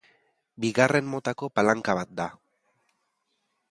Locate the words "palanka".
1.59-1.99